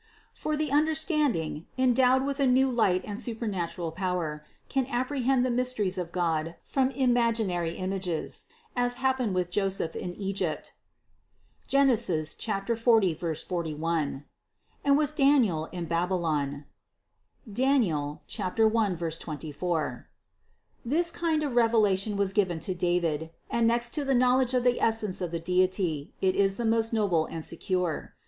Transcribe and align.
For 0.33 0.57
the 0.57 0.71
understanding, 0.71 1.67
endowed 1.77 2.25
with 2.25 2.39
a 2.39 2.47
new 2.47 2.71
light 2.71 3.03
and 3.05 3.19
a 3.19 3.21
supernatural 3.21 3.91
power, 3.91 4.43
can 4.67 4.87
apprehend 4.87 5.45
the 5.45 5.51
mys 5.51 5.75
teries 5.75 5.97
of 5.99 6.11
God 6.11 6.55
from 6.63 6.89
imaginary 6.89 7.73
images, 7.75 8.47
as 8.75 8.95
happened 8.95 9.35
with 9.35 9.51
Joseph 9.51 9.95
in 9.95 10.15
Egypt 10.15 10.73
(Gen. 11.67 11.95
40, 11.95 13.13
41), 13.13 14.25
and 14.83 14.97
with 14.97 15.13
Daniel 15.13 15.65
in 15.65 15.85
Baby 15.85 16.15
lon 16.15 16.65
(Dan. 17.53 18.19
1, 18.23 18.97
24). 18.97 20.07
This 20.83 21.11
kind 21.11 21.43
of 21.43 21.53
revelation 21.55 22.17
was 22.17 22.33
given 22.33 22.59
to 22.61 22.73
David; 22.73 23.29
and 23.51 23.67
next 23.67 23.89
to 23.89 24.03
the 24.03 24.15
knowledge 24.15 24.55
of 24.55 24.63
the 24.63 24.81
Essence 24.81 25.21
of 25.21 25.29
the 25.29 25.39
Deity, 25.39 26.11
it 26.21 26.33
is 26.35 26.57
the 26.57 26.65
most 26.65 26.91
noble 26.91 27.27
and 27.27 27.45
secure. 27.45 28.15